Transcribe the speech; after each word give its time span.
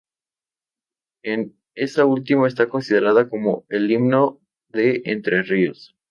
Esta 1.75 2.05
última 2.05 2.47
está 2.47 2.67
considerada 2.67 3.29
como 3.29 3.65
el 3.69 3.91
"Himno 3.91 4.39
de 4.69 5.03
Entre 5.05 5.43
Ríos". 5.43 5.95